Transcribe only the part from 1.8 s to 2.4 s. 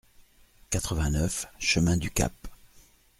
du Cap